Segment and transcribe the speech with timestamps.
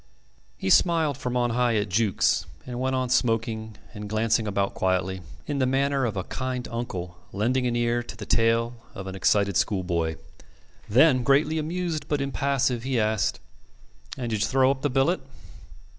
[0.57, 5.21] He smiled from on high at Jukes, and went on smoking and glancing about quietly,
[5.45, 9.13] in the manner of a kind uncle lending an ear to the tale of an
[9.13, 10.15] excited schoolboy.
[10.89, 13.39] Then, greatly amused but impassive, he asked:
[14.17, 15.21] "And did you throw up the billet?"